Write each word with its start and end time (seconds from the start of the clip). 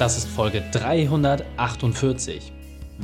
Das 0.00 0.16
ist 0.16 0.28
Folge 0.28 0.62
348. 0.72 2.50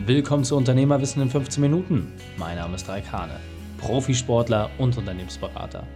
Willkommen 0.07 0.45
zu 0.45 0.57
Unternehmerwissen 0.57 1.21
in 1.21 1.29
15 1.29 1.61
Minuten. 1.61 2.11
Mein 2.39 2.57
Name 2.57 2.77
ist 2.77 2.89
Raik 2.89 3.13
Hane, 3.13 3.39
Profisportler 3.77 4.71
und 4.79 4.97
Unternehmensberater. 4.97 5.87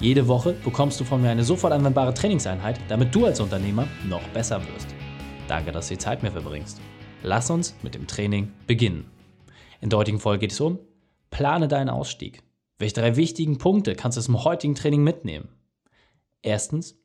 Jede 0.00 0.26
Woche 0.26 0.54
bekommst 0.54 0.98
du 0.98 1.04
von 1.04 1.22
mir 1.22 1.30
eine 1.30 1.44
sofort 1.44 1.72
anwendbare 1.72 2.12
Trainingseinheit, 2.12 2.80
damit 2.88 3.14
du 3.14 3.24
als 3.24 3.38
Unternehmer 3.38 3.86
noch 4.08 4.26
besser 4.30 4.60
wirst. 4.74 4.88
Danke, 5.46 5.70
dass 5.70 5.86
du 5.86 5.94
die 5.94 5.98
Zeit 5.98 6.24
mir 6.24 6.32
verbringst. 6.32 6.80
Lass 7.22 7.50
uns 7.50 7.76
mit 7.84 7.94
dem 7.94 8.08
Training 8.08 8.50
beginnen. 8.66 9.08
In 9.80 9.90
der 9.90 10.00
heutigen 10.00 10.18
Folge 10.18 10.40
geht 10.40 10.52
es 10.52 10.60
um 10.60 10.80
Plane 11.30 11.68
deinen 11.68 11.88
Ausstieg. 11.88 12.42
Welche 12.80 12.94
drei 12.94 13.14
wichtigen 13.14 13.58
Punkte 13.58 13.94
kannst 13.94 14.18
du 14.18 14.22
zum 14.22 14.42
heutigen 14.42 14.74
Training 14.74 15.04
mitnehmen? 15.04 15.50
Erstens, 16.42 16.96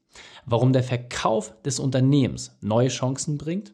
warum 0.46 0.74
der 0.74 0.84
Verkauf 0.84 1.54
des 1.64 1.80
Unternehmens 1.80 2.58
neue 2.62 2.90
Chancen 2.90 3.38
bringt. 3.38 3.74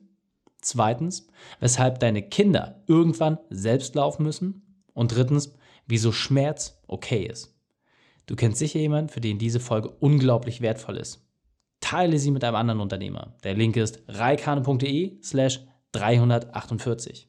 Zweitens, 0.62 1.28
weshalb 1.60 2.00
deine 2.00 2.22
Kinder 2.22 2.84
irgendwann 2.88 3.38
selbst 3.50 3.96
laufen 3.96 4.24
müssen. 4.24 4.86
Und 4.94 5.16
drittens, 5.16 5.56
wieso 5.88 6.12
Schmerz 6.12 6.82
okay 6.88 7.24
ist. 7.24 7.56
Du 8.26 8.36
kennst 8.36 8.60
sicher 8.60 8.80
jemanden, 8.80 9.10
für 9.10 9.22
den 9.22 9.40
diese 9.40 9.60
Folge 9.60 9.90
unglaublich 9.90 10.62
wertvoll 10.62 10.98
ist. 10.98 11.26
Teile 11.80 12.20
sie 12.20 12.32
mit 12.32 12.44
einem 12.44 12.56
anderen 12.56 12.82
Unternehmer. 12.82 13.36
Der 13.44 13.56
Link 13.56 13.78
ist 13.78 14.04
reikane.de 14.08 15.22
slash 15.24 15.62
348. 15.94 17.28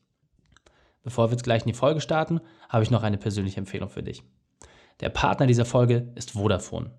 Bevor 1.03 1.29
wir 1.29 1.33
jetzt 1.33 1.45
gleich 1.45 1.63
in 1.63 1.69
die 1.69 1.79
Folge 1.79 2.01
starten, 2.01 2.41
habe 2.69 2.83
ich 2.83 2.91
noch 2.91 3.03
eine 3.03 3.17
persönliche 3.17 3.59
Empfehlung 3.59 3.89
für 3.89 4.03
dich. 4.03 4.23
Der 5.01 5.09
Partner 5.09 5.47
dieser 5.47 5.65
Folge 5.65 6.13
ist 6.15 6.33
Vodafone. 6.33 6.91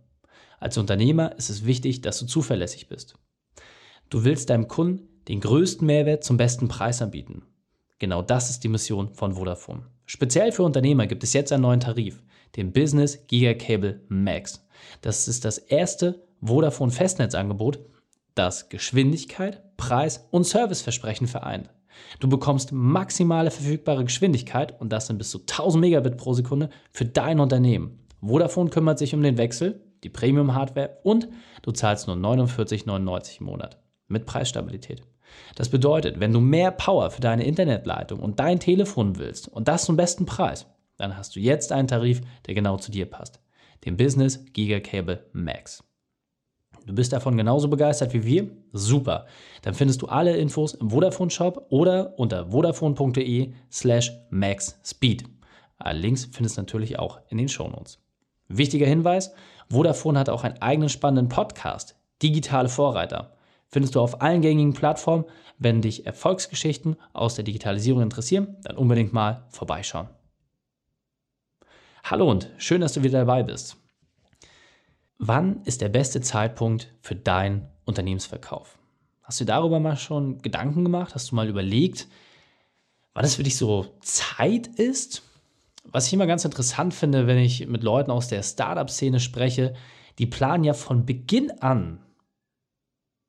Als 0.61 0.77
Unternehmer 0.77 1.35
ist 1.37 1.49
es 1.49 1.65
wichtig, 1.65 2.01
dass 2.01 2.19
du 2.19 2.27
zuverlässig 2.27 2.87
bist. 2.87 3.15
Du 4.11 4.23
willst 4.23 4.51
deinem 4.51 4.67
Kunden 4.67 5.07
den 5.27 5.41
größten 5.41 5.85
Mehrwert 5.85 6.23
zum 6.23 6.37
besten 6.37 6.67
Preis 6.67 7.01
anbieten. 7.01 7.43
Genau 7.97 8.21
das 8.21 8.51
ist 8.51 8.63
die 8.63 8.67
Mission 8.67 9.11
von 9.15 9.33
Vodafone. 9.33 9.87
Speziell 10.05 10.51
für 10.51 10.61
Unternehmer 10.61 11.07
gibt 11.07 11.23
es 11.23 11.33
jetzt 11.33 11.51
einen 11.51 11.63
neuen 11.63 11.79
Tarif, 11.79 12.21
den 12.55 12.73
Business 12.73 13.25
Gigacable 13.25 14.01
Max. 14.07 14.63
Das 15.01 15.27
ist 15.27 15.45
das 15.45 15.57
erste 15.57 16.27
Vodafone 16.43 16.91
Festnetzangebot, 16.91 17.79
das 18.35 18.69
Geschwindigkeit, 18.69 19.75
Preis 19.77 20.27
und 20.29 20.45
Serviceversprechen 20.45 21.25
vereint. 21.25 21.71
Du 22.19 22.29
bekommst 22.29 22.71
maximale 22.71 23.49
verfügbare 23.49 24.03
Geschwindigkeit 24.03 24.79
und 24.79 24.91
das 24.91 25.07
sind 25.07 25.17
bis 25.17 25.31
zu 25.31 25.39
1000 25.39 25.81
Megabit 25.81 26.17
pro 26.17 26.33
Sekunde 26.33 26.69
für 26.91 27.05
dein 27.05 27.39
Unternehmen. 27.39 27.97
Vodafone 28.21 28.69
kümmert 28.69 28.99
sich 28.99 29.15
um 29.15 29.23
den 29.23 29.37
Wechsel 29.37 29.81
die 30.03 30.09
Premium-Hardware 30.09 30.97
und 31.03 31.27
du 31.61 31.71
zahlst 31.71 32.07
nur 32.07 32.15
49,99 32.15 33.39
im 33.39 33.45
Monat 33.45 33.79
mit 34.07 34.25
Preisstabilität. 34.25 35.03
Das 35.55 35.69
bedeutet, 35.69 36.19
wenn 36.19 36.33
du 36.33 36.39
mehr 36.39 36.71
Power 36.71 37.11
für 37.11 37.21
deine 37.21 37.45
Internetleitung 37.45 38.19
und 38.19 38.39
dein 38.39 38.59
Telefon 38.59 39.17
willst 39.17 39.47
und 39.47 39.67
das 39.67 39.85
zum 39.85 39.95
besten 39.95 40.25
Preis, 40.25 40.67
dann 40.97 41.17
hast 41.17 41.35
du 41.35 41.39
jetzt 41.39 41.71
einen 41.71 41.87
Tarif, 41.87 42.21
der 42.45 42.53
genau 42.53 42.77
zu 42.77 42.91
dir 42.91 43.05
passt. 43.05 43.39
Den 43.85 43.97
Business 43.97 44.45
Gigacable 44.53 45.25
Max. 45.33 45.83
Du 46.85 46.93
bist 46.93 47.13
davon 47.13 47.37
genauso 47.37 47.67
begeistert 47.67 48.13
wie 48.13 48.25
wir? 48.25 48.49
Super. 48.73 49.27
Dann 49.61 49.73
findest 49.73 50.01
du 50.01 50.07
alle 50.07 50.35
Infos 50.35 50.73
im 50.73 50.89
Vodafone 50.89 51.29
Shop 51.29 51.67
oder 51.69 52.17
unter 52.17 52.51
vodafone.de 52.51 53.53
slash 53.71 54.11
maxspeed. 54.29 55.23
Alle 55.77 55.99
Links 55.99 56.25
findest 56.31 56.57
du 56.57 56.61
natürlich 56.61 56.99
auch 56.99 57.19
in 57.29 57.37
den 57.37 57.49
Shownotes. 57.49 57.99
Wichtiger 58.47 58.87
Hinweis, 58.87 59.31
Vodafone 59.71 60.19
hat 60.19 60.29
auch 60.29 60.43
einen 60.43 60.61
eigenen 60.61 60.89
spannenden 60.89 61.29
Podcast, 61.29 61.95
Digitale 62.21 62.67
Vorreiter. 62.67 63.37
Findest 63.69 63.95
du 63.95 64.01
auf 64.01 64.21
allen 64.21 64.41
gängigen 64.41 64.73
Plattformen. 64.73 65.23
Wenn 65.57 65.81
dich 65.81 66.05
Erfolgsgeschichten 66.05 66.97
aus 67.13 67.35
der 67.35 67.45
Digitalisierung 67.45 68.01
interessieren, 68.01 68.57
dann 68.63 68.75
unbedingt 68.75 69.13
mal 69.13 69.45
vorbeischauen. 69.49 70.09
Hallo 72.03 72.29
und 72.29 72.49
schön, 72.57 72.81
dass 72.81 72.93
du 72.93 73.03
wieder 73.03 73.19
dabei 73.19 73.43
bist. 73.43 73.77
Wann 75.17 75.61
ist 75.63 75.79
der 75.81 75.89
beste 75.89 76.19
Zeitpunkt 76.19 76.93
für 77.01 77.15
deinen 77.15 77.69
Unternehmensverkauf? 77.85 78.77
Hast 79.21 79.39
du 79.39 79.45
darüber 79.45 79.79
mal 79.79 79.95
schon 79.95 80.41
Gedanken 80.41 80.83
gemacht? 80.83 81.15
Hast 81.15 81.31
du 81.31 81.35
mal 81.35 81.47
überlegt, 81.47 82.07
wann 83.13 83.23
es 83.23 83.35
für 83.35 83.43
dich 83.43 83.55
so 83.55 83.95
Zeit 84.01 84.67
ist? 84.67 85.23
Was 85.83 86.07
ich 86.07 86.13
immer 86.13 86.27
ganz 86.27 86.45
interessant 86.45 86.93
finde, 86.93 87.27
wenn 87.27 87.37
ich 87.37 87.67
mit 87.67 87.83
Leuten 87.83 88.11
aus 88.11 88.27
der 88.27 88.43
Startup-Szene 88.43 89.19
spreche, 89.19 89.73
die 90.19 90.27
planen 90.27 90.63
ja 90.63 90.73
von 90.73 91.05
Beginn 91.05 91.51
an 91.61 91.99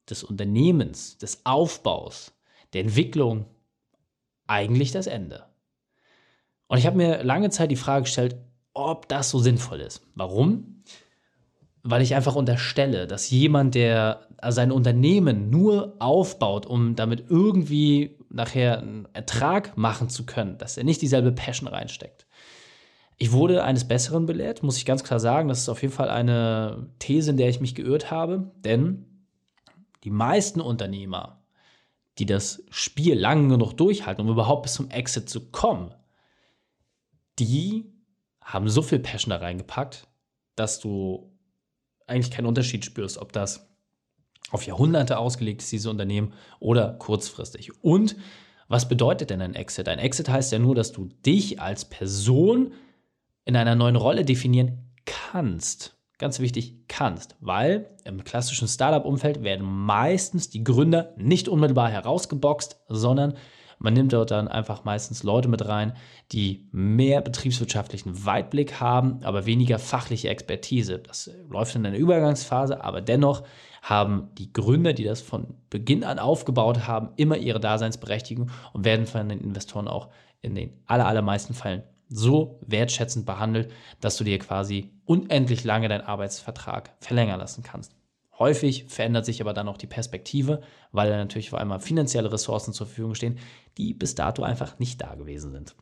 des 0.09 0.25
Unternehmens, 0.25 1.19
des 1.19 1.45
Aufbaus, 1.45 2.33
der 2.73 2.83
Entwicklung 2.83 3.47
eigentlich 4.47 4.93
das 4.93 5.07
Ende. 5.07 5.47
Und 6.67 6.79
ich 6.79 6.87
habe 6.87 6.97
mir 6.97 7.23
lange 7.23 7.51
Zeit 7.51 7.71
die 7.71 7.77
Frage 7.77 8.05
gestellt, 8.05 8.37
ob 8.75 9.09
das 9.09 9.31
so 9.31 9.39
sinnvoll 9.39 9.81
ist. 9.81 10.03
Warum? 10.15 10.83
Weil 11.83 12.03
ich 12.03 12.15
einfach 12.15 12.37
unterstelle, 12.37 13.07
dass 13.07 13.31
jemand, 13.31 13.75
der 13.75 14.29
sein 14.49 14.73
Unternehmen 14.73 15.51
nur 15.51 15.97
aufbaut, 15.99 16.67
um 16.67 16.97
damit 16.97 17.29
irgendwie 17.29 18.19
nachher 18.31 18.79
einen 18.79 19.09
Ertrag 19.13 19.77
machen 19.77 20.09
zu 20.09 20.25
können, 20.25 20.59
dass 20.59 20.77
er 20.77 20.85
nicht 20.85 21.03
dieselbe 21.03 21.33
Passion 21.33 21.69
reinsteckt. 21.69 22.27
Ich 23.23 23.31
wurde 23.31 23.63
eines 23.63 23.87
Besseren 23.87 24.27
belehrt, 24.27 24.65
muss 24.65 24.79
ich 24.79 24.85
ganz 24.85 25.05
klar 25.05 25.21
sagen. 25.21 25.49
Das 25.49 25.61
ist 25.61 25.69
auf 25.69 25.81
jeden 25.81 25.95
Fall 25.95 26.11
eine 26.11 26.89
These, 26.99 27.31
in 27.31 27.37
der 27.37 27.49
ich 27.49 27.61
mich 27.61 27.77
geirrt 27.77 28.11
habe, 28.11 28.51
denn 28.65 29.07
die 30.03 30.11
meisten 30.11 30.61
Unternehmer, 30.61 31.41
die 32.19 32.27
das 32.27 32.65
Spiel 32.71 33.17
lang 33.17 33.49
genug 33.49 33.75
durchhalten, 33.75 34.25
um 34.25 34.33
überhaupt 34.33 34.65
bis 34.65 34.75
zum 34.75 34.91
Exit 34.91 35.31
zu 35.31 35.53
kommen, 35.53 35.95
die 37.39 37.93
haben 38.41 38.69
so 38.69 38.83
viel 38.83 38.99
Passion 38.99 39.31
da 39.31 39.37
reingepackt, 39.37 40.09
dass 40.57 40.81
du 40.81 41.33
eigentlich 42.09 42.33
keinen 42.33 42.47
Unterschied 42.47 42.85
spürst, 42.85 43.19
ob 43.19 43.31
das 43.33 43.71
auf 44.51 44.67
Jahrhunderte 44.67 45.17
ausgelegt 45.17 45.63
ist, 45.63 45.71
diese 45.71 45.91
Unternehmen, 45.91 46.33
oder 46.59 46.95
kurzfristig. 46.95 47.71
Und 47.85 48.17
was 48.67 48.89
bedeutet 48.89 49.31
denn 49.31 49.43
ein 49.43 49.55
Exit? 49.55 49.87
Ein 49.87 50.01
Exit 50.01 50.29
heißt 50.29 50.51
ja 50.51 50.59
nur, 50.59 50.75
dass 50.75 50.91
du 50.91 51.05
dich 51.25 51.61
als 51.61 51.85
Person 51.85 52.73
in 53.45 53.57
einer 53.57 53.75
neuen 53.75 53.97
Rolle 53.97 54.25
definieren 54.25 54.93
kannst. 55.05 55.97
Ganz 56.19 56.39
wichtig, 56.39 56.87
kannst, 56.87 57.37
weil 57.41 57.91
im 58.05 58.23
klassischen 58.23 58.69
Startup-Umfeld 58.69 59.43
werden 59.43 59.67
meistens 59.67 60.51
die 60.51 60.63
Gründer 60.63 61.15
nicht 61.17 61.49
unmittelbar 61.49 61.91
herausgeboxt, 61.91 62.81
sondern 62.89 63.35
man 63.83 63.95
nimmt 63.95 64.13
dort 64.13 64.31
dann 64.31 64.47
einfach 64.47 64.85
meistens 64.85 65.25
Leute 65.25 65.49
mit 65.49 65.67
rein, 65.67 65.95
die 66.31 66.69
mehr 66.71 67.21
betriebswirtschaftlichen 67.21 68.25
Weitblick 68.25 68.79
haben, 68.79 69.25
aber 69.25 69.45
weniger 69.45 69.81
fachliche 69.81 70.29
Expertise. 70.29 71.01
Das 71.01 71.29
läuft 71.49 71.75
in 71.75 71.85
einer 71.85 71.97
Übergangsphase, 71.97 72.85
aber 72.85 73.01
dennoch 73.01 73.43
haben 73.83 74.29
die 74.39 74.53
Gründer, 74.53 74.93
die 74.93 75.03
das 75.03 75.21
von 75.21 75.55
Beginn 75.69 76.05
an 76.05 76.21
aufgebaut 76.21 76.87
haben, 76.87 77.09
immer 77.17 77.37
ihre 77.37 77.59
Daseinsberechtigung 77.59 78.53
und 78.73 78.85
werden 78.85 79.07
von 79.07 79.29
den 79.29 79.41
Investoren 79.41 79.89
auch 79.89 80.11
in 80.43 80.55
den 80.55 80.73
allermeisten 80.87 81.55
Fällen 81.55 81.83
so 82.15 82.61
wertschätzend 82.67 83.27
behandelt, 83.27 83.71
dass 84.01 84.17
du 84.17 84.25
dir 84.25 84.39
quasi 84.39 84.91
unendlich 85.05 85.65
lange 85.65 85.89
deinen 85.89 86.03
Arbeitsvertrag 86.03 86.95
verlängern 87.01 87.41
lassen 87.41 87.63
kannst. 87.63 87.95
Häufig 88.39 88.87
verändert 88.89 89.25
sich 89.25 89.41
aber 89.41 89.53
dann 89.53 89.69
auch 89.69 89.77
die 89.77 89.87
Perspektive, 89.87 90.63
weil 90.91 91.09
dann 91.09 91.19
natürlich 91.19 91.51
vor 91.51 91.61
allem 91.61 91.79
finanzielle 91.81 92.33
Ressourcen 92.33 92.73
zur 92.73 92.87
Verfügung 92.87 93.15
stehen, 93.15 93.39
die 93.79 93.95
bis 93.95 94.15
dato 94.15 94.43
einfach 94.43 94.79
nicht 94.79 95.01
da 95.01 95.15
gewesen 95.15 95.53
sind. 95.53 95.75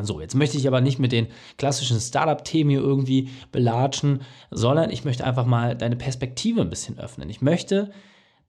So, 0.00 0.20
jetzt 0.20 0.34
möchte 0.34 0.58
ich 0.58 0.68
aber 0.68 0.80
nicht 0.80 0.98
mit 0.98 1.12
den 1.12 1.28
klassischen 1.56 1.98
Startup-Themen 1.98 2.70
hier 2.70 2.80
irgendwie 2.80 3.30
belatschen, 3.52 4.22
sondern 4.50 4.90
ich 4.90 5.04
möchte 5.04 5.24
einfach 5.24 5.46
mal 5.46 5.76
deine 5.76 5.96
Perspektive 5.96 6.60
ein 6.60 6.70
bisschen 6.70 6.98
öffnen. 6.98 7.30
Ich 7.30 7.40
möchte, 7.40 7.90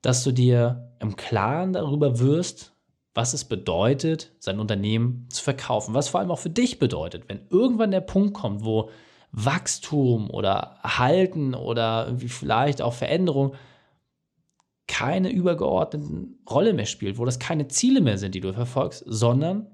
dass 0.02 0.24
du 0.24 0.32
dir 0.32 0.92
im 1.00 1.16
Klaren 1.16 1.74
darüber 1.74 2.20
wirst, 2.20 2.74
was 3.20 3.34
es 3.34 3.44
bedeutet, 3.44 4.32
sein 4.40 4.62
Unternehmen 4.62 5.28
zu 5.30 5.44
verkaufen. 5.44 5.94
Was 5.94 6.08
vor 6.08 6.22
allem 6.22 6.32
auch 6.32 6.40
für 6.40 6.50
dich 6.50 6.80
bedeutet, 6.80 7.28
wenn 7.28 7.42
irgendwann 7.50 7.92
der 7.92 8.00
Punkt 8.00 8.34
kommt, 8.34 8.64
wo 8.64 8.92
Wachstum 9.34 10.30
oder 10.30 10.80
Halten 10.84 11.54
oder 11.54 12.18
vielleicht 12.18 12.82
auch 12.82 12.94
Veränderung 12.94 13.56
keine 14.88 15.30
übergeordnete 15.32 16.30
Rolle 16.50 16.72
mehr 16.72 16.86
spielt, 16.86 17.18
wo 17.18 17.26
das 17.26 17.40
keine 17.40 17.68
Ziele 17.68 18.00
mehr 18.00 18.18
sind, 18.18 18.36
die 18.36 18.40
du 18.40 18.54
verfolgst, 18.54 19.04
sondern 19.06 19.68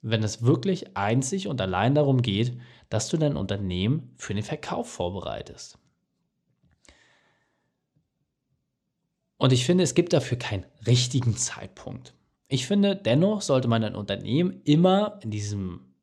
wenn 0.00 0.22
es 0.22 0.40
wirklich 0.42 0.96
einzig 0.96 1.48
und 1.48 1.60
allein 1.60 1.94
darum 1.94 2.22
geht, 2.22 2.58
dass 2.88 3.10
du 3.10 3.18
dein 3.18 3.36
Unternehmen 3.36 4.14
für 4.16 4.32
den 4.32 4.44
Verkauf 4.44 4.88
vorbereitest. 4.88 5.78
Und 9.36 9.52
ich 9.52 9.66
finde, 9.66 9.84
es 9.84 9.92
gibt 9.92 10.14
dafür 10.14 10.38
keinen 10.38 10.64
richtigen 10.86 11.36
Zeitpunkt. 11.36 12.14
Ich 12.52 12.66
finde, 12.66 12.94
dennoch 12.94 13.40
sollte 13.40 13.66
man 13.66 13.82
ein 13.82 13.94
Unternehmen 13.94 14.60
immer 14.64 15.18
in 15.22 15.30
diesem 15.30 15.94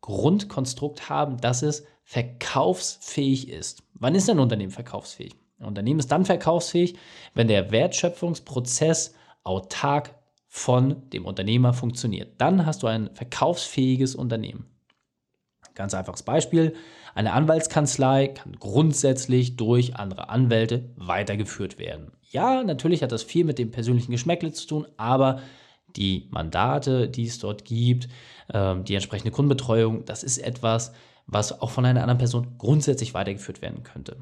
Grundkonstrukt 0.00 1.10
haben, 1.10 1.36
dass 1.42 1.60
es 1.60 1.84
verkaufsfähig 2.04 3.50
ist. 3.50 3.82
Wann 3.92 4.14
ist 4.14 4.30
ein 4.30 4.38
Unternehmen 4.38 4.72
verkaufsfähig? 4.72 5.34
Ein 5.58 5.66
Unternehmen 5.66 6.00
ist 6.00 6.10
dann 6.10 6.24
verkaufsfähig, 6.24 6.96
wenn 7.34 7.48
der 7.48 7.70
Wertschöpfungsprozess 7.70 9.14
autark 9.44 10.14
von 10.48 11.10
dem 11.10 11.26
Unternehmer 11.26 11.74
funktioniert. 11.74 12.40
Dann 12.40 12.64
hast 12.64 12.82
du 12.82 12.86
ein 12.86 13.10
verkaufsfähiges 13.12 14.14
Unternehmen. 14.14 14.71
Ganz 15.74 15.94
einfaches 15.94 16.22
Beispiel. 16.22 16.74
Eine 17.14 17.32
Anwaltskanzlei 17.32 18.28
kann 18.28 18.56
grundsätzlich 18.58 19.56
durch 19.56 19.96
andere 19.96 20.28
Anwälte 20.28 20.90
weitergeführt 20.96 21.78
werden. 21.78 22.12
Ja, 22.30 22.62
natürlich 22.62 23.02
hat 23.02 23.12
das 23.12 23.22
viel 23.22 23.44
mit 23.44 23.58
dem 23.58 23.70
persönlichen 23.70 24.12
Geschmäckle 24.12 24.52
zu 24.52 24.66
tun, 24.66 24.86
aber 24.96 25.40
die 25.96 26.28
Mandate, 26.30 27.08
die 27.08 27.26
es 27.26 27.38
dort 27.38 27.64
gibt, 27.64 28.08
ähm, 28.52 28.84
die 28.84 28.94
entsprechende 28.94 29.30
Kundenbetreuung, 29.30 30.04
das 30.04 30.22
ist 30.22 30.38
etwas, 30.38 30.92
was 31.26 31.60
auch 31.60 31.70
von 31.70 31.84
einer 31.84 32.00
anderen 32.00 32.18
Person 32.18 32.54
grundsätzlich 32.58 33.14
weitergeführt 33.14 33.62
werden 33.62 33.82
könnte. 33.82 34.16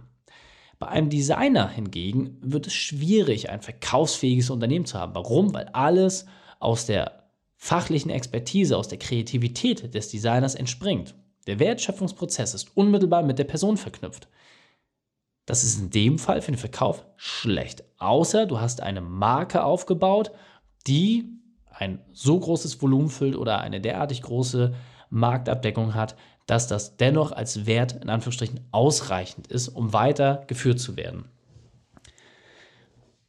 Bei 0.78 0.88
einem 0.88 1.10
Designer 1.10 1.68
hingegen 1.68 2.38
wird 2.40 2.66
es 2.66 2.72
schwierig, 2.72 3.50
ein 3.50 3.60
verkaufsfähiges 3.60 4.50
Unternehmen 4.50 4.86
zu 4.86 4.98
haben. 4.98 5.14
Warum? 5.14 5.52
Weil 5.52 5.68
alles 5.68 6.26
aus 6.58 6.86
der 6.86 7.30
fachlichen 7.56 8.10
Expertise, 8.10 8.76
aus 8.76 8.88
der 8.88 8.98
Kreativität 8.98 9.94
des 9.94 10.08
Designers 10.08 10.54
entspringt. 10.54 11.14
Der 11.50 11.58
Wertschöpfungsprozess 11.58 12.54
ist 12.54 12.76
unmittelbar 12.76 13.24
mit 13.24 13.40
der 13.40 13.44
Person 13.44 13.76
verknüpft. 13.76 14.28
Das 15.46 15.64
ist 15.64 15.80
in 15.80 15.90
dem 15.90 16.16
Fall 16.16 16.42
für 16.42 16.52
den 16.52 16.58
Verkauf 16.58 17.04
schlecht. 17.16 17.82
Außer 17.98 18.46
du 18.46 18.60
hast 18.60 18.80
eine 18.80 19.00
Marke 19.00 19.64
aufgebaut, 19.64 20.30
die 20.86 21.28
ein 21.72 21.98
so 22.12 22.38
großes 22.38 22.80
Volumen 22.80 23.08
füllt 23.08 23.34
oder 23.34 23.60
eine 23.60 23.80
derartig 23.80 24.22
große 24.22 24.76
Marktabdeckung 25.08 25.94
hat, 25.94 26.14
dass 26.46 26.68
das 26.68 26.96
dennoch 26.96 27.32
als 27.32 27.66
Wert 27.66 28.00
in 28.00 28.10
Anführungsstrichen 28.10 28.60
ausreichend 28.70 29.48
ist, 29.48 29.70
um 29.70 29.92
weiter 29.92 30.44
geführt 30.46 30.78
zu 30.78 30.96
werden. 30.96 31.24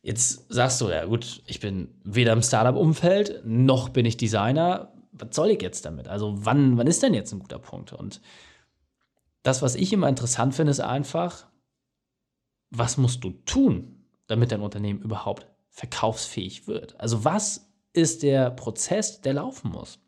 Jetzt 0.03 0.45
sagst 0.53 0.79
du, 0.79 0.89
ja 0.89 1.05
gut, 1.05 1.41
ich 1.47 1.59
bin 1.59 1.87
weder 2.03 2.33
im 2.33 2.43
Startup-Umfeld, 2.43 3.41
noch 3.45 3.89
bin 3.89 4.05
ich 4.05 4.15
Designer 4.17 4.90
was 5.11 5.35
soll 5.35 5.51
ich 5.51 5.61
jetzt 5.61 5.85
damit? 5.85 6.07
Also 6.07 6.33
wann, 6.45 6.77
wann 6.77 6.87
ist 6.87 7.03
denn 7.03 7.13
jetzt 7.13 7.31
ein 7.31 7.39
guter 7.39 7.59
Punkt? 7.59 7.93
Und 7.93 8.21
das, 9.43 9.61
was 9.61 9.75
ich 9.75 9.91
immer 9.93 10.09
interessant 10.09 10.55
finde, 10.55 10.71
ist 10.71 10.79
einfach, 10.79 11.47
was 12.69 12.97
musst 12.97 13.23
du 13.23 13.31
tun, 13.31 14.05
damit 14.27 14.51
dein 14.51 14.61
Unternehmen 14.61 15.01
überhaupt 15.01 15.47
verkaufsfähig 15.69 16.67
wird? 16.67 16.99
Also 16.99 17.25
was 17.25 17.71
ist 17.93 18.23
der 18.23 18.51
Prozess, 18.51 19.21
der 19.21 19.33
laufen 19.33 19.71
muss? 19.71 19.99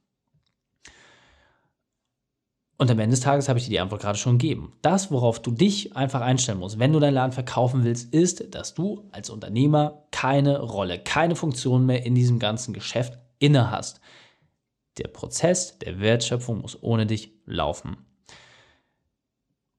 Und 2.77 2.89
am 2.89 2.99
Ende 2.99 3.15
des 3.15 3.21
Tages 3.21 3.47
habe 3.47 3.59
ich 3.59 3.65
dir 3.65 3.71
die 3.71 3.79
Antwort 3.79 4.01
gerade 4.01 4.17
schon 4.17 4.39
gegeben. 4.39 4.73
Das, 4.81 5.11
worauf 5.11 5.41
du 5.41 5.51
dich 5.51 5.95
einfach 5.95 6.21
einstellen 6.21 6.59
musst, 6.59 6.79
wenn 6.79 6.91
du 6.91 6.99
deinen 6.99 7.13
Laden 7.13 7.31
verkaufen 7.31 7.83
willst, 7.83 8.13
ist, 8.13 8.53
dass 8.55 8.73
du 8.73 9.07
als 9.11 9.29
Unternehmer 9.29 10.05
keine 10.11 10.59
Rolle, 10.59 10.99
keine 10.99 11.35
Funktion 11.35 11.85
mehr 11.85 12.05
in 12.05 12.15
diesem 12.15 12.39
ganzen 12.39 12.73
Geschäft 12.73 13.17
inne 13.39 13.71
hast. 13.71 14.01
Der 14.97 15.07
Prozess 15.07 15.79
der 15.79 15.99
Wertschöpfung 15.99 16.61
muss 16.61 16.81
ohne 16.81 17.05
dich 17.05 17.33
laufen. 17.45 17.97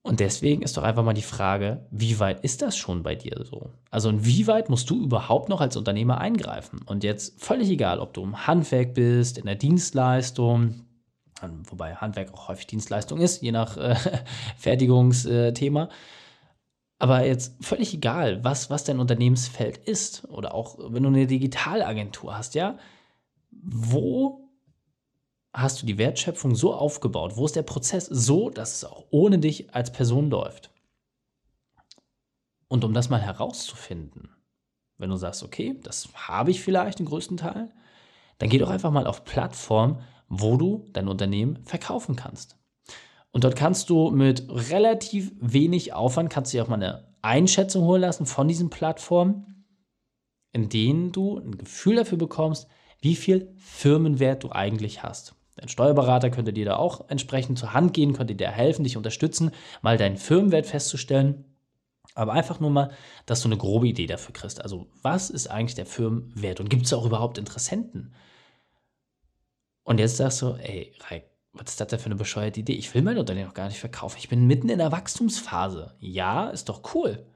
Und 0.07 0.21
deswegen 0.21 0.61
ist 0.61 0.77
doch 0.77 0.83
einfach 0.83 1.03
mal 1.03 1.15
die 1.15 1.23
Frage, 1.23 1.87
wie 1.91 2.21
weit 2.21 2.45
ist 2.45 2.61
das 2.61 2.77
schon 2.77 3.03
bei 3.03 3.15
dir 3.15 3.43
so? 3.43 3.71
Also 3.91 4.11
inwieweit 4.11 4.69
musst 4.69 4.91
du 4.91 5.03
überhaupt 5.03 5.49
noch 5.49 5.63
als 5.63 5.79
Unternehmer 5.79 6.19
eingreifen? 6.19 6.83
Und 6.85 7.05
jetzt 7.05 7.43
völlig 7.43 7.71
egal, 7.71 7.99
ob 8.01 8.13
du 8.13 8.23
im 8.23 8.47
Handwerk 8.47 8.93
bist, 8.93 9.39
in 9.39 9.47
der 9.47 9.55
Dienstleistung, 9.55 10.85
wobei 11.71 11.95
Handwerk 11.95 12.35
auch 12.35 12.49
häufig 12.49 12.67
Dienstleistung 12.67 13.19
ist, 13.19 13.41
je 13.41 13.53
nach 13.53 13.79
äh, 13.79 13.97
Fertigungsthema. 14.59 15.89
Aber 16.99 17.25
jetzt 17.25 17.65
völlig 17.65 17.95
egal, 17.95 18.45
was, 18.45 18.69
was 18.69 18.85
dein 18.85 19.01
Unternehmensfeld 19.01 19.79
ist 19.79 20.29
oder 20.29 20.55
auch 20.55 20.77
wenn 20.79 21.03
du 21.03 21.09
eine 21.09 21.27
Digitalagentur 21.27 22.37
hast, 22.37 22.55
ja, 22.55 22.77
wo 23.51 24.44
hast 25.55 25.81
du 25.81 25.87
die 25.87 25.99
Wertschöpfung 25.99 26.57
so 26.57 26.75
aufgebaut? 26.75 27.37
Wo 27.37 27.47
ist 27.47 27.57
der 27.57 27.63
Prozess 27.63 28.07
so, 28.07 28.51
dass 28.51 28.75
es 28.75 28.85
auch 28.85 29.05
ohne 29.11 29.39
dich 29.39 29.73
als 29.73 29.93
Person 29.93 30.29
läuft? 30.29 30.71
Und 32.69 32.85
um 32.85 32.93
das 32.93 33.09
mal 33.09 33.21
herauszufinden, 33.21 34.31
wenn 34.99 35.11
du 35.11 35.17
sagst, 35.17 35.45
okay, 35.45 35.79
das 35.83 36.09
habe 36.15 36.51
ich 36.51 36.61
vielleicht 36.61 36.99
den 36.99 37.07
größten 37.07 37.37
Teil, 37.37 37.73
dann 38.39 38.49
geh 38.49 38.59
doch 38.59 38.71
einfach 38.71 38.91
mal 38.91 39.07
auf 39.07 39.25
Plattformen, 39.25 40.01
wo 40.29 40.57
du 40.57 40.89
dein 40.93 41.09
Unternehmen 41.09 41.63
verkaufen 41.65 42.17
kannst. 42.17 42.57
Und 43.31 43.45
dort 43.45 43.57
kannst 43.57 43.91
du 43.91 44.11
mit 44.11 44.47
relativ 44.49 45.33
wenig 45.39 45.93
Aufwand, 45.93 46.31
kannst 46.31 46.53
du 46.53 46.57
dir 46.57 46.65
auch 46.65 46.69
mal 46.69 46.77
eine 46.77 47.15
Einschätzung 47.23 47.85
holen 47.85 48.03
lassen 48.03 48.27
von 48.27 48.49
diesen 48.49 48.71
Plattformen, 48.71 49.67
in 50.53 50.69
denen 50.69 51.13
du 51.13 51.39
ein 51.39 51.59
Gefühl 51.59 51.97
dafür 51.97 52.19
bekommst, 52.19 52.69
wie 53.01 53.17
viel 53.17 53.55
Firmenwert 53.59 54.45
du 54.45 54.53
eigentlich 54.53 55.03
hast. 55.03 55.34
Dein 55.57 55.69
Steuerberater 55.69 56.31
könnte 56.31 56.53
dir 56.53 56.65
da 56.65 56.77
auch 56.77 57.09
entsprechend 57.09 57.59
zur 57.59 57.73
Hand 57.73 57.95
gehen, 57.95 58.13
könnte 58.13 58.35
dir 58.35 58.51
helfen, 58.51 58.85
dich 58.85 58.97
unterstützen, 58.97 59.53
mal 59.83 59.97
deinen 59.97 60.17
Firmenwert 60.17 60.67
festzustellen. 60.67 61.45
Aber 62.15 62.33
einfach 62.33 62.61
nur 62.61 62.71
mal, 62.71 62.91
dass 63.27 63.43
du 63.43 63.49
eine 63.49 63.57
grobe 63.57 63.89
Idee 63.89 64.07
dafür 64.07 64.33
kriegst. 64.33 64.63
Also, 64.63 64.87
was 65.03 65.31
ist 65.31 65.49
eigentlich 65.49 65.75
der 65.75 65.87
Firmenwert 65.87 66.61
und 66.61 66.71
gibt 66.71 66.87
es 66.87 66.93
auch 66.93 67.07
überhaupt 67.07 67.39
Interessenten? 67.39 68.15
Und 69.83 69.99
jetzt 69.99 70.17
sagst 70.17 70.43
du, 70.43 70.55
ey, 70.55 70.95
Reik, 71.09 71.31
was 71.53 71.71
ist 71.71 71.81
das 71.81 71.89
denn 71.89 71.99
für 71.99 72.07
eine 72.07 72.17
bescheuerte 72.17 72.61
Idee? 72.61 72.75
Ich 72.75 72.93
will 72.95 73.03
mein 73.03 73.19
Unternehmen 73.19 73.49
noch 73.49 73.55
gar 73.55 73.69
nicht 73.69 73.79
verkaufen. 73.79 74.19
Ich 74.19 74.29
bin 74.29 74.47
mitten 74.47 74.69
in 74.69 74.79
der 74.79 74.93
Wachstumsphase. 74.93 75.95
Ja, 76.01 76.51
ist 76.51 76.69
doch 76.69 76.95
cool. 76.95 77.27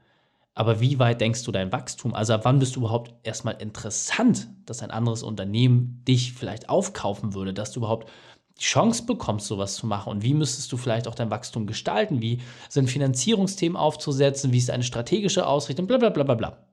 Aber 0.55 0.81
wie 0.81 0.99
weit 0.99 1.21
denkst 1.21 1.43
du 1.43 1.51
dein 1.51 1.71
Wachstum? 1.71 2.13
Also 2.13 2.33
ab 2.33 2.41
wann 2.43 2.59
bist 2.59 2.75
du 2.75 2.81
überhaupt 2.81 3.13
erstmal 3.23 3.61
interessant, 3.61 4.49
dass 4.65 4.81
ein 4.81 4.91
anderes 4.91 5.23
Unternehmen 5.23 6.03
dich 6.05 6.33
vielleicht 6.33 6.69
aufkaufen 6.69 7.33
würde, 7.33 7.53
dass 7.53 7.71
du 7.71 7.79
überhaupt 7.79 8.09
die 8.57 8.63
Chance 8.63 9.05
bekommst, 9.05 9.47
sowas 9.47 9.75
zu 9.75 9.87
machen? 9.87 10.09
Und 10.09 10.23
wie 10.23 10.33
müsstest 10.33 10.71
du 10.71 10.77
vielleicht 10.77 11.07
auch 11.07 11.15
dein 11.15 11.31
Wachstum 11.31 11.65
gestalten? 11.65 12.21
Wie 12.21 12.41
sind 12.67 12.89
Finanzierungsthemen 12.89 13.77
aufzusetzen? 13.77 14.51
Wie 14.51 14.57
ist 14.57 14.69
eine 14.69 14.83
strategische 14.83 15.47
Ausrichtung? 15.47 15.87
Blablabla. 15.87 16.23
Bla, 16.23 16.35
bla, 16.35 16.49
bla. 16.49 16.65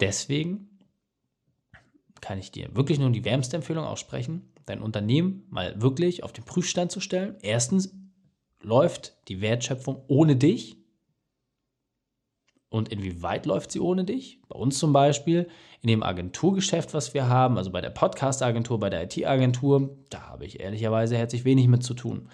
Deswegen 0.00 0.78
kann 2.20 2.38
ich 2.38 2.50
dir 2.50 2.74
wirklich 2.74 2.98
nur 2.98 3.10
die 3.10 3.24
wärmste 3.24 3.56
Empfehlung 3.56 3.84
aussprechen, 3.84 4.52
dein 4.66 4.82
Unternehmen 4.82 5.46
mal 5.50 5.80
wirklich 5.80 6.22
auf 6.22 6.32
den 6.32 6.44
Prüfstand 6.44 6.90
zu 6.90 7.00
stellen. 7.00 7.36
Erstens 7.42 7.94
läuft 8.60 9.16
die 9.28 9.40
Wertschöpfung 9.40 10.02
ohne 10.08 10.36
dich 10.36 10.76
und 12.70 12.88
inwieweit 12.88 13.46
läuft 13.46 13.72
sie 13.72 13.80
ohne 13.80 14.04
dich? 14.04 14.40
Bei 14.48 14.58
uns 14.58 14.78
zum 14.78 14.92
Beispiel 14.92 15.48
in 15.82 15.88
dem 15.88 16.02
Agenturgeschäft, 16.04 16.94
was 16.94 17.14
wir 17.14 17.28
haben, 17.28 17.58
also 17.58 17.70
bei 17.72 17.80
der 17.80 17.90
Podcast-Agentur, 17.90 18.78
bei 18.78 18.90
der 18.90 19.04
IT-Agentur, 19.04 19.96
da 20.08 20.28
habe 20.28 20.46
ich 20.46 20.60
ehrlicherweise 20.60 21.16
herzlich 21.16 21.44
wenig 21.44 21.66
mit 21.66 21.82
zu 21.82 21.94
tun. 21.94 22.28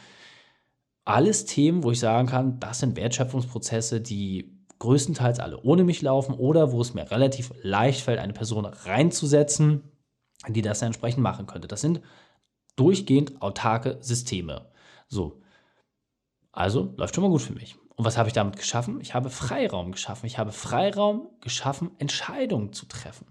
Alles 1.06 1.46
Themen, 1.46 1.82
wo 1.82 1.90
ich 1.90 2.00
sagen 2.00 2.28
kann, 2.28 2.60
das 2.60 2.80
sind 2.80 2.96
Wertschöpfungsprozesse, 2.96 4.00
die 4.02 4.58
größtenteils 4.78 5.40
alle 5.40 5.62
ohne 5.62 5.84
mich 5.84 6.02
laufen 6.02 6.34
oder 6.34 6.70
wo 6.70 6.82
es 6.82 6.92
mir 6.92 7.10
relativ 7.10 7.52
leicht 7.62 8.02
fällt, 8.02 8.18
eine 8.18 8.34
Person 8.34 8.66
reinzusetzen, 8.66 9.84
die 10.48 10.60
das 10.60 10.82
entsprechend 10.82 11.22
machen 11.22 11.46
könnte. 11.46 11.66
Das 11.66 11.80
sind 11.80 12.02
durchgehend 12.76 13.40
autarke 13.40 13.96
Systeme. 14.00 14.66
So. 15.08 15.40
Also 16.52 16.92
läuft 16.98 17.14
schon 17.14 17.24
mal 17.24 17.30
gut 17.30 17.42
für 17.42 17.54
mich. 17.54 17.76
Und 17.96 18.04
was 18.04 18.18
habe 18.18 18.28
ich 18.28 18.34
damit 18.34 18.56
geschaffen? 18.56 19.00
Ich 19.00 19.14
habe 19.14 19.30
Freiraum 19.30 19.92
geschaffen. 19.92 20.26
Ich 20.26 20.38
habe 20.38 20.52
Freiraum 20.52 21.30
geschaffen, 21.40 21.90
Entscheidungen 21.98 22.72
zu 22.72 22.86
treffen. 22.86 23.26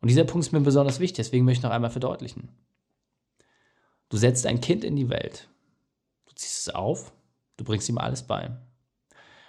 Und 0.00 0.08
dieser 0.08 0.24
Punkt 0.24 0.46
ist 0.46 0.52
mir 0.52 0.60
besonders 0.60 1.00
wichtig, 1.00 1.16
deswegen 1.16 1.44
möchte 1.44 1.58
ich 1.58 1.62
noch 1.64 1.72
einmal 1.72 1.90
verdeutlichen. 1.90 2.48
Du 4.08 4.16
setzt 4.16 4.46
ein 4.46 4.60
Kind 4.60 4.82
in 4.82 4.96
die 4.96 5.10
Welt. 5.10 5.48
Du 6.26 6.34
ziehst 6.34 6.68
es 6.68 6.74
auf, 6.74 7.12
du 7.56 7.64
bringst 7.64 7.88
ihm 7.88 7.98
alles 7.98 8.22
bei. 8.22 8.56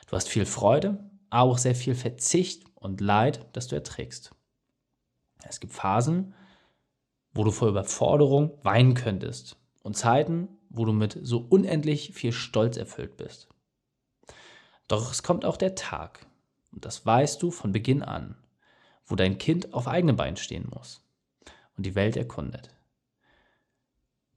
Du 0.08 0.16
hast 0.16 0.28
viel 0.28 0.46
Freude, 0.46 1.10
aber 1.30 1.52
auch 1.52 1.58
sehr 1.58 1.76
viel 1.76 1.96
Verzicht 1.96 2.66
und 2.76 3.00
Leid, 3.00 3.46
das 3.54 3.68
du 3.68 3.76
erträgst. 3.76 4.36
Es 5.48 5.60
gibt 5.60 5.74
Phasen, 5.74 6.34
wo 7.34 7.44
du 7.44 7.52
vor 7.52 7.70
Überforderung 7.70 8.52
weinen 8.64 8.94
könntest 8.94 9.58
und 9.84 9.96
Zeiten, 9.96 10.50
wo 10.74 10.86
du 10.86 10.94
mit 10.94 11.18
so 11.22 11.40
unendlich 11.40 12.14
viel 12.14 12.32
Stolz 12.32 12.78
erfüllt 12.78 13.18
bist. 13.18 13.50
Doch 14.88 15.12
es 15.12 15.24
kommt 15.24 15.46
auch 15.46 15.58
der 15.58 15.76
Tag, 15.76 16.26
und 16.72 16.86
das 16.86 17.06
weißt 17.06 17.42
du 17.42 17.52
von 17.52 17.72
Beginn 17.72 18.02
an, 18.02 18.36
wo 19.06 19.16
dein 19.16 19.38
Kind 19.38 19.74
auf 19.74 19.88
eigenen 19.88 20.16
Beinen 20.16 20.38
stehen 20.38 20.70
muss 20.70 21.06
und 21.76 21.86
die 21.86 21.96
Welt 21.96 22.16
erkundet. 22.16 22.76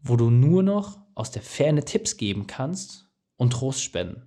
Wo 0.01 0.17
du 0.17 0.31
nur 0.31 0.63
noch 0.63 0.99
aus 1.15 1.31
der 1.31 1.43
Ferne 1.43 1.85
Tipps 1.85 2.17
geben 2.17 2.47
kannst 2.47 3.09
und 3.37 3.53
Trost 3.53 3.83
spenden, 3.83 4.27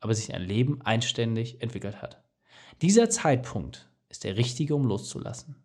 aber 0.00 0.14
sich 0.14 0.32
ein 0.32 0.42
Leben 0.42 0.80
einständig 0.82 1.60
entwickelt 1.60 2.00
hat. 2.00 2.22
Dieser 2.82 3.10
Zeitpunkt 3.10 3.88
ist 4.08 4.24
der 4.24 4.36
richtige, 4.36 4.74
um 4.74 4.86
loszulassen. 4.86 5.56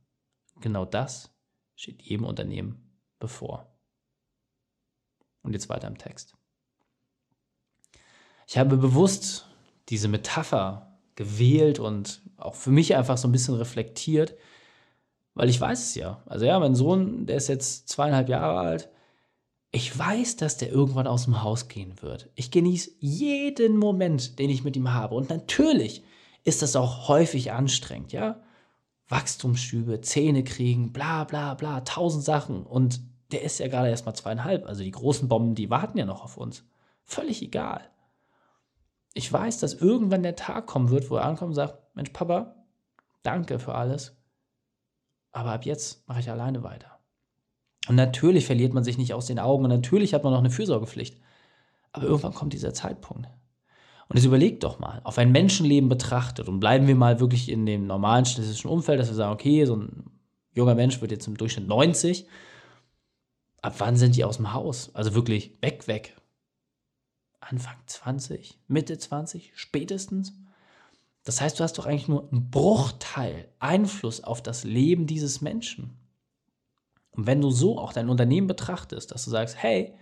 Genau 0.62 0.86
das 0.86 1.32
steht 1.76 2.02
jedem 2.02 2.26
Unternehmen 2.26 2.90
bevor. 3.20 3.69
Und 5.44 5.54
jetzt 5.54 5.70
weiter 5.70 5.88
im 5.88 5.98
Text. 5.98 6.34
Ich 8.48 8.58
habe 8.58 8.78
bewusst 8.78 9.48
diese 9.90 10.08
Metapher 10.08 10.98
gewählt 11.16 11.80
und 11.80 12.22
auch 12.38 12.56
für 12.56 12.72
mich 12.72 12.96
einfach 12.96 13.18
so 13.18 13.28
ein 13.28 13.32
bisschen 13.32 13.56
reflektiert, 13.56 14.36
weil 15.34 15.50
ich 15.50 15.60
weiß 15.60 15.80
es 15.80 15.96
ja. 15.96 16.24
Also 16.26 16.46
ja, 16.46 16.60
mein 16.60 16.76
Sohn, 16.76 17.26
der 17.26 17.38
ist 17.38 17.48
jetzt 17.48 17.90
zweieinhalb 17.90 18.30
Jahre 18.30 18.60
alt. 18.60 18.90
Ich 19.72 19.98
weiß, 19.98 20.38
dass 20.38 20.58
der 20.58 20.72
irgendwann 20.72 21.08
aus 21.08 21.26
dem 21.26 21.44
Haus 21.44 21.68
gehen 21.68 22.02
wird. 22.02 22.30
Ich 22.36 22.50
genieße 22.50 22.92
jeden 23.00 23.78
Moment, 23.78 24.40
den 24.40 24.50
ich 24.50 24.64
mit 24.64 24.76
ihm 24.76 24.94
habe. 24.94 25.14
Und 25.14 25.30
natürlich 25.30 26.04
ist 26.44 26.62
das 26.62 26.76
auch 26.76 27.08
häufig 27.08 27.52
anstrengend, 27.52 28.12
ja? 28.12 28.42
Wachstumsschübe, 29.10 30.02
Zähne 30.02 30.44
kriegen, 30.44 30.94
bla 30.94 31.24
bla 31.24 31.54
bla, 31.54 31.82
tausend 31.82 32.24
Sachen. 32.24 32.66
Und 32.66 33.02
der 33.32 33.44
ist 33.44 33.60
ja 33.60 33.68
gerade 33.68 33.90
erst 33.90 34.06
mal 34.06 34.14
zweieinhalb. 34.14 34.66
Also 34.66 34.84
die 34.84 34.92
großen 34.92 35.28
Bomben, 35.28 35.56
die 35.56 35.70
warten 35.70 35.98
ja 35.98 36.06
noch 36.06 36.24
auf 36.24 36.38
uns. 36.38 36.64
Völlig 37.04 37.42
egal. 37.42 37.82
Ich 39.14 39.32
weiß, 39.32 39.60
dass 39.60 39.74
irgendwann 39.74 40.24
der 40.24 40.36
Tag 40.36 40.68
kommen 40.68 40.90
wird, 40.90 41.10
wo 41.10 41.18
er 41.18 41.26
ankommt 41.26 41.50
und 41.50 41.56
sagt: 41.56 41.96
Mensch, 41.96 42.12
Papa, 42.12 42.56
danke 43.24 43.60
für 43.60 43.76
alles. 43.76 44.16
Aber 45.32 45.52
ab 45.52 45.66
jetzt 45.66 46.08
mache 46.08 46.20
ich 46.20 46.30
alleine 46.30 46.64
weiter. 46.64 47.00
Und 47.88 47.96
natürlich 47.96 48.46
verliert 48.46 48.74
man 48.74 48.84
sich 48.84 48.98
nicht 48.98 49.14
aus 49.14 49.26
den 49.26 49.40
Augen 49.40 49.64
und 49.64 49.70
natürlich 49.70 50.14
hat 50.14 50.24
man 50.24 50.34
noch 50.34 50.40
eine 50.40 50.52
Fürsorgepflicht. 50.52 51.20
Aber 51.92 52.06
irgendwann 52.06 52.34
kommt 52.34 52.54
dieser 52.54 52.74
Zeitpunkt. 52.74 53.28
Und 54.10 54.16
jetzt 54.16 54.26
überlegt 54.26 54.64
doch 54.64 54.80
mal, 54.80 55.02
auf 55.04 55.18
ein 55.18 55.32
Menschenleben 55.32 55.88
betrachtet 55.88 56.48
und 56.48 56.60
bleiben 56.60 56.88
wir 56.88 56.96
mal 56.96 57.20
wirklich 57.20 57.50
in 57.50 57.66
dem 57.66 57.86
normalen 57.86 58.26
statistischen 58.26 58.70
Umfeld, 58.70 59.00
dass 59.00 59.08
wir 59.08 59.16
sagen, 59.16 59.34
okay, 59.34 59.66
so 59.66 59.76
ein 59.76 60.12
junger 60.54 60.76
Mensch 60.76 61.00
wird 61.02 61.12
jetzt 61.12 61.28
im 61.28 61.38
Durchschnitt 61.38 61.68
90. 61.68 62.28
Ab 63.62 63.76
wann 63.80 63.98
sind 63.98 64.16
die 64.16 64.24
aus 64.24 64.38
dem 64.38 64.54
Haus? 64.54 64.94
Also 64.96 65.14
wirklich 65.14 65.58
weg, 65.62 65.88
weg. 65.88 66.16
Anfang 67.40 67.76
20, 67.86 68.60
Mitte 68.68 68.98
20, 68.98 69.54
spätestens. 69.56 70.34
Das 71.24 71.42
heißt, 71.42 71.60
du 71.60 71.64
hast 71.64 71.78
doch 71.78 71.86
eigentlich 71.86 72.08
nur 72.08 72.30
einen 72.32 72.50
Bruchteil 72.50 73.50
Einfluss 73.60 74.24
auf 74.24 74.42
das 74.42 74.64
Leben 74.64 75.08
dieses 75.08 75.42
Menschen. 75.42 75.98
Und 77.12 77.28
wenn 77.28 77.42
du 77.42 77.52
so 77.52 77.78
auch 77.78 77.94
dein 77.94 78.10
Unternehmen 78.10 78.48
betrachtest, 78.48 79.12
dass 79.12 79.26
du 79.26 79.32
sagst, 79.32 79.62
hey, 79.62 79.94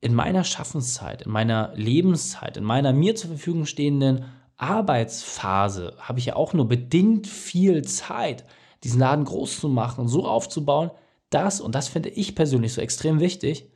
in 0.00 0.14
meiner 0.14 0.44
Schaffenszeit, 0.44 1.22
in 1.22 1.30
meiner 1.30 1.72
Lebenszeit, 1.74 2.56
in 2.56 2.64
meiner 2.64 2.92
mir 2.92 3.16
zur 3.16 3.30
Verfügung 3.30 3.66
stehenden 3.66 4.24
Arbeitsphase 4.56 5.96
habe 5.98 6.18
ich 6.18 6.26
ja 6.26 6.36
auch 6.36 6.52
nur 6.52 6.68
bedingt 6.68 7.26
viel 7.26 7.82
Zeit, 7.82 8.44
diesen 8.84 9.00
Laden 9.00 9.24
groß 9.24 9.60
zu 9.60 9.68
machen 9.68 10.02
und 10.02 10.08
so 10.08 10.26
aufzubauen, 10.26 10.90
dass, 11.36 11.60
und 11.60 11.74
das 11.74 11.88
finde 11.88 12.08
ich 12.08 12.34
persönlich 12.34 12.72
so 12.72 12.80
extrem 12.80 13.20
wichtig, 13.20 13.70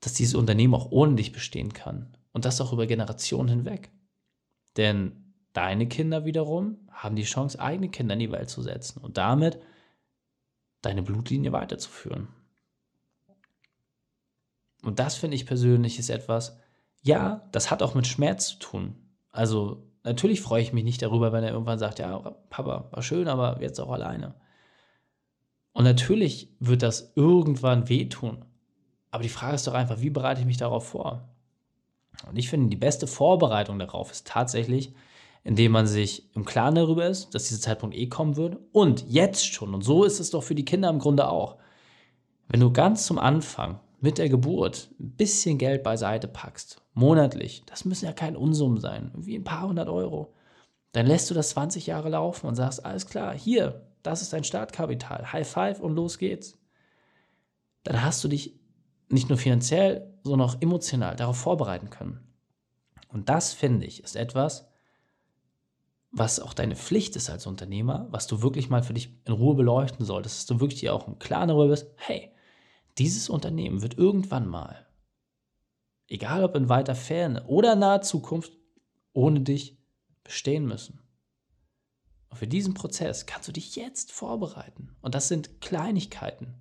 dass 0.00 0.12
dieses 0.12 0.34
Unternehmen 0.34 0.74
auch 0.74 0.90
ohne 0.90 1.14
dich 1.14 1.32
bestehen 1.32 1.72
kann. 1.72 2.14
Und 2.32 2.44
das 2.44 2.60
auch 2.60 2.72
über 2.72 2.86
Generationen 2.86 3.48
hinweg. 3.48 3.90
Denn 4.76 5.34
deine 5.54 5.88
Kinder 5.88 6.26
wiederum 6.26 6.78
haben 6.92 7.16
die 7.16 7.24
Chance, 7.24 7.58
eigene 7.58 7.88
Kinder 7.88 8.12
in 8.12 8.20
die 8.20 8.30
Welt 8.30 8.50
zu 8.50 8.60
setzen 8.62 9.00
und 9.00 9.16
damit 9.16 9.60
deine 10.82 11.02
Blutlinie 11.02 11.52
weiterzuführen. 11.52 12.28
Und 14.82 14.98
das 14.98 15.16
finde 15.16 15.36
ich 15.36 15.46
persönlich 15.46 15.98
ist 15.98 16.10
etwas, 16.10 16.58
ja, 17.02 17.48
das 17.52 17.70
hat 17.70 17.82
auch 17.82 17.94
mit 17.94 18.06
Schmerz 18.06 18.48
zu 18.48 18.58
tun. 18.58 18.94
Also 19.32 19.82
natürlich 20.04 20.42
freue 20.42 20.62
ich 20.62 20.72
mich 20.74 20.84
nicht 20.84 21.00
darüber, 21.00 21.32
wenn 21.32 21.44
er 21.44 21.52
irgendwann 21.52 21.78
sagt, 21.78 21.98
ja, 21.98 22.18
Papa, 22.50 22.88
war 22.90 23.02
schön, 23.02 23.26
aber 23.26 23.60
jetzt 23.60 23.80
auch 23.80 23.90
alleine. 23.90 24.34
Und 25.80 25.84
natürlich 25.84 26.50
wird 26.60 26.82
das 26.82 27.10
irgendwann 27.14 27.88
wehtun. 27.88 28.44
Aber 29.10 29.22
die 29.22 29.30
Frage 29.30 29.54
ist 29.54 29.66
doch 29.66 29.72
einfach, 29.72 30.02
wie 30.02 30.10
bereite 30.10 30.42
ich 30.42 30.46
mich 30.46 30.58
darauf 30.58 30.88
vor? 30.88 31.30
Und 32.28 32.36
ich 32.36 32.50
finde, 32.50 32.68
die 32.68 32.76
beste 32.76 33.06
Vorbereitung 33.06 33.78
darauf 33.78 34.10
ist 34.10 34.26
tatsächlich, 34.26 34.92
indem 35.42 35.72
man 35.72 35.86
sich 35.86 36.36
im 36.36 36.44
Klaren 36.44 36.74
darüber 36.74 37.06
ist, 37.06 37.34
dass 37.34 37.48
dieser 37.48 37.62
Zeitpunkt 37.62 37.96
eh 37.96 38.08
kommen 38.08 38.36
wird 38.36 38.58
und 38.72 39.06
jetzt 39.08 39.46
schon. 39.46 39.72
Und 39.72 39.80
so 39.80 40.04
ist 40.04 40.20
es 40.20 40.28
doch 40.28 40.42
für 40.42 40.54
die 40.54 40.66
Kinder 40.66 40.90
im 40.90 40.98
Grunde 40.98 41.30
auch. 41.30 41.56
Wenn 42.48 42.60
du 42.60 42.70
ganz 42.70 43.06
zum 43.06 43.18
Anfang 43.18 43.80
mit 44.02 44.18
der 44.18 44.28
Geburt 44.28 44.90
ein 45.00 45.12
bisschen 45.12 45.56
Geld 45.56 45.82
beiseite 45.82 46.28
packst, 46.28 46.82
monatlich, 46.92 47.62
das 47.64 47.86
müssen 47.86 48.04
ja 48.04 48.12
kein 48.12 48.36
Unsummen 48.36 48.80
sein, 48.80 49.12
wie 49.16 49.34
ein 49.34 49.44
paar 49.44 49.66
hundert 49.66 49.88
Euro, 49.88 50.34
dann 50.92 51.06
lässt 51.06 51.30
du 51.30 51.34
das 51.34 51.48
20 51.48 51.86
Jahre 51.86 52.10
laufen 52.10 52.48
und 52.48 52.54
sagst, 52.54 52.84
alles 52.84 53.06
klar, 53.06 53.32
hier, 53.34 53.86
das 54.02 54.22
ist 54.22 54.32
dein 54.32 54.44
Startkapital, 54.44 55.32
High 55.32 55.48
Five 55.48 55.80
und 55.80 55.94
los 55.94 56.18
geht's. 56.18 56.58
Dann 57.84 58.02
hast 58.02 58.22
du 58.22 58.28
dich 58.28 58.58
nicht 59.08 59.28
nur 59.28 59.38
finanziell, 59.38 60.14
sondern 60.22 60.48
auch 60.48 60.60
emotional 60.60 61.16
darauf 61.16 61.36
vorbereiten 61.36 61.90
können. 61.90 62.20
Und 63.08 63.28
das, 63.28 63.52
finde 63.52 63.86
ich, 63.86 64.04
ist 64.04 64.16
etwas, 64.16 64.68
was 66.12 66.40
auch 66.40 66.54
deine 66.54 66.76
Pflicht 66.76 67.16
ist 67.16 67.30
als 67.30 67.46
Unternehmer, 67.46 68.08
was 68.10 68.26
du 68.26 68.42
wirklich 68.42 68.68
mal 68.68 68.82
für 68.82 68.94
dich 68.94 69.10
in 69.24 69.32
Ruhe 69.32 69.54
beleuchten 69.54 70.04
solltest, 70.04 70.38
dass 70.38 70.46
du 70.46 70.60
wirklich 70.60 70.80
dir 70.80 70.94
auch 70.94 71.06
im 71.06 71.18
Klaren 71.18 71.48
darüber 71.48 71.68
bist, 71.68 71.88
hey, 71.96 72.30
dieses 72.98 73.28
Unternehmen 73.28 73.82
wird 73.82 73.96
irgendwann 73.96 74.48
mal, 74.48 74.86
egal 76.08 76.44
ob 76.44 76.56
in 76.56 76.68
weiter 76.68 76.94
Ferne 76.94 77.46
oder 77.46 77.76
naher 77.76 78.02
Zukunft, 78.02 78.52
ohne 79.12 79.40
dich 79.40 79.78
bestehen 80.24 80.66
müssen. 80.66 80.99
Und 82.30 82.38
für 82.38 82.46
diesen 82.46 82.74
Prozess 82.74 83.26
kannst 83.26 83.48
du 83.48 83.52
dich 83.52 83.76
jetzt 83.76 84.12
vorbereiten. 84.12 84.96
Und 85.02 85.14
das 85.14 85.28
sind 85.28 85.60
Kleinigkeiten. 85.60 86.54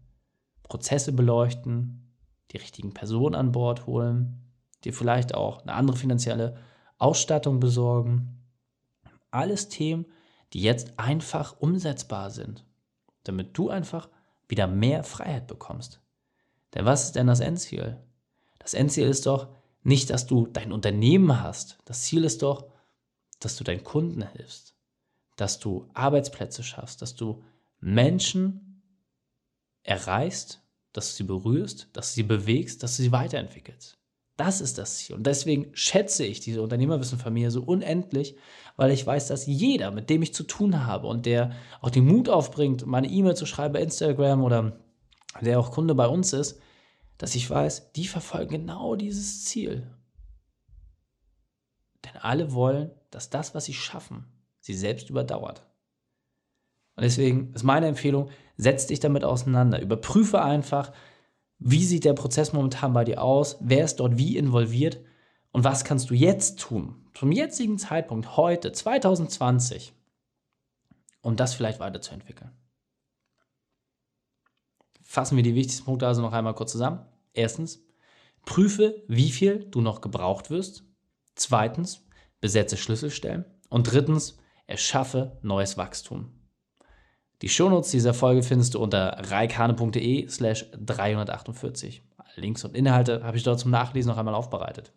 Prozesse 0.63 1.13
beleuchten, 1.13 2.15
die 2.51 2.57
richtigen 2.57 2.93
Personen 2.93 3.35
an 3.35 3.51
Bord 3.51 3.85
holen, 3.85 4.51
dir 4.83 4.93
vielleicht 4.93 5.33
auch 5.35 5.61
eine 5.61 5.73
andere 5.73 5.97
finanzielle 5.97 6.57
Ausstattung 6.97 7.59
besorgen. 7.59 8.43
Alles 9.31 9.69
Themen, 9.69 10.05
die 10.53 10.61
jetzt 10.61 10.97
einfach 10.97 11.59
umsetzbar 11.59 12.31
sind, 12.31 12.65
damit 13.23 13.57
du 13.57 13.69
einfach 13.69 14.09
wieder 14.47 14.67
mehr 14.67 15.03
Freiheit 15.03 15.47
bekommst. 15.47 16.01
Denn 16.73 16.85
was 16.85 17.05
ist 17.05 17.15
denn 17.15 17.27
das 17.27 17.39
Endziel? 17.39 17.97
Das 18.57 18.73
Endziel 18.73 19.07
ist 19.07 19.25
doch 19.25 19.49
nicht, 19.83 20.09
dass 20.09 20.27
du 20.27 20.47
dein 20.47 20.71
Unternehmen 20.71 21.41
hast. 21.41 21.77
Das 21.85 22.01
Ziel 22.03 22.23
ist 22.23 22.41
doch, 22.41 22.67
dass 23.39 23.55
du 23.55 23.63
deinen 23.63 23.83
Kunden 23.83 24.27
hilfst, 24.27 24.75
dass 25.39 25.59
du 25.59 25.89
Arbeitsplätze 25.93 26.63
schaffst, 26.63 27.01
dass 27.01 27.15
du 27.15 27.43
Menschen 27.79 28.83
erreichst, 29.83 30.61
dass 30.91 31.11
du 31.11 31.15
sie 31.17 31.23
berührst, 31.23 31.87
dass 31.93 32.09
du 32.09 32.15
sie 32.15 32.23
bewegst, 32.23 32.83
dass 32.83 32.97
du 32.97 33.03
sie 33.03 33.11
weiterentwickelst. 33.11 33.97
Das 34.35 34.61
ist 34.61 34.77
das 34.77 34.97
Ziel. 34.97 35.15
Und 35.15 35.27
deswegen 35.27 35.69
schätze 35.73 36.25
ich 36.25 36.39
diese 36.39 36.61
Unternehmerwissenfamilie 36.61 37.51
so 37.51 37.61
unendlich, 37.61 38.35
weil 38.75 38.91
ich 38.91 39.05
weiß, 39.05 39.27
dass 39.27 39.45
jeder, 39.45 39.91
mit 39.91 40.09
dem 40.09 40.21
ich 40.21 40.33
zu 40.33 40.43
tun 40.43 40.85
habe 40.85 41.07
und 41.07 41.25
der 41.25 41.51
auch 41.81 41.89
den 41.89 42.05
Mut 42.05 42.29
aufbringt, 42.29 42.85
meine 42.85 43.09
E-Mail 43.09 43.35
zu 43.35 43.45
schreiben 43.45 43.73
bei 43.73 43.81
Instagram 43.81 44.43
oder 44.43 44.79
der 45.41 45.59
auch 45.59 45.71
Kunde 45.71 45.95
bei 45.95 46.07
uns 46.07 46.33
ist, 46.33 46.59
dass 47.17 47.35
ich 47.35 47.49
weiß, 47.49 47.91
die 47.93 48.07
verfolgen 48.07 48.49
genau 48.49 48.95
dieses 48.95 49.43
Ziel. 49.45 49.93
Denn 52.05 52.15
alle 52.21 52.53
wollen, 52.53 52.91
dass 53.11 53.29
das, 53.29 53.53
was 53.53 53.65
sie 53.65 53.73
schaffen, 53.73 54.25
sie 54.59 54.73
selbst 54.73 55.09
überdauert. 55.09 55.65
Und 56.95 57.03
deswegen 57.03 57.53
ist 57.53 57.63
meine 57.63 57.87
Empfehlung, 57.87 58.29
setz 58.57 58.87
dich 58.87 58.99
damit 58.99 59.23
auseinander. 59.23 59.81
Überprüfe 59.81 60.41
einfach, 60.41 60.91
wie 61.57 61.85
sieht 61.85 62.05
der 62.05 62.13
Prozess 62.13 62.53
momentan 62.53 62.93
bei 62.93 63.05
dir 63.05 63.21
aus, 63.21 63.57
wer 63.61 63.85
ist 63.85 63.97
dort 63.97 64.17
wie 64.17 64.37
involviert 64.37 64.99
und 65.51 65.63
was 65.63 65.83
kannst 65.83 66.09
du 66.09 66.13
jetzt 66.13 66.59
tun, 66.59 67.07
zum 67.13 67.31
jetzigen 67.31 67.77
Zeitpunkt, 67.77 68.37
heute, 68.37 68.71
2020, 68.71 69.93
um 71.21 71.35
das 71.35 71.53
vielleicht 71.53 71.79
weiterzuentwickeln. 71.79 72.51
Fassen 75.03 75.35
wir 75.35 75.43
die 75.43 75.55
wichtigsten 75.55 75.85
Punkte 75.85 76.07
also 76.07 76.21
noch 76.21 76.33
einmal 76.33 76.53
kurz 76.53 76.71
zusammen. 76.71 77.05
Erstens, 77.33 77.83
prüfe, 78.45 79.03
wie 79.07 79.31
viel 79.31 79.65
du 79.65 79.81
noch 79.81 80.01
gebraucht 80.01 80.49
wirst. 80.49 80.83
Zweitens, 81.35 82.05
besetze 82.41 82.77
Schlüsselstellen. 82.77 83.45
Und 83.69 83.91
drittens, 83.91 84.37
erschaffe 84.69 85.37
neues 85.41 85.77
Wachstum. 85.77 86.29
Die 87.41 87.49
Shownotes 87.49 87.91
dieser 87.91 88.13
Folge 88.13 88.43
findest 88.43 88.75
du 88.75 88.79
unter 88.79 89.17
reikane.de 89.31 90.27
slash 90.27 90.65
348. 90.73 92.03
Links 92.35 92.63
und 92.63 92.75
Inhalte 92.75 93.23
habe 93.23 93.37
ich 93.37 93.43
dort 93.43 93.59
zum 93.59 93.71
Nachlesen 93.71 94.11
noch 94.11 94.17
einmal 94.17 94.35
aufbereitet. 94.35 94.93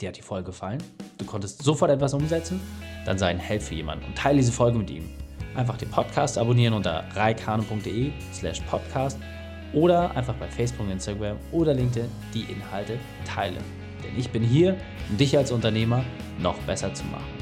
Dir 0.00 0.08
hat 0.08 0.16
die 0.16 0.22
Folge 0.22 0.46
gefallen? 0.46 0.82
Du 1.18 1.24
konntest 1.24 1.62
sofort 1.62 1.90
etwas 1.90 2.14
umsetzen? 2.14 2.60
Dann 3.04 3.18
sei 3.18 3.28
ein 3.28 3.38
Held 3.38 3.62
für 3.62 3.74
jemanden 3.74 4.06
und 4.06 4.16
teile 4.16 4.38
diese 4.38 4.52
Folge 4.52 4.78
mit 4.78 4.90
ihm. 4.90 5.08
Einfach 5.54 5.76
den 5.76 5.90
Podcast 5.90 6.38
abonnieren 6.38 6.72
unter 6.72 7.04
reikane.de 7.14 8.12
slash 8.32 8.60
podcast 8.62 9.18
oder 9.74 10.16
einfach 10.16 10.34
bei 10.36 10.48
Facebook, 10.48 10.88
Instagram 10.88 11.36
oder 11.50 11.74
LinkedIn 11.74 12.10
die 12.32 12.44
Inhalte 12.50 12.98
teilen. 13.26 13.62
Denn 14.02 14.18
ich 14.18 14.30
bin 14.30 14.42
hier, 14.42 14.76
um 15.10 15.18
dich 15.18 15.36
als 15.36 15.52
Unternehmer 15.52 16.04
noch 16.40 16.58
besser 16.60 16.94
zu 16.94 17.04
machen. 17.04 17.41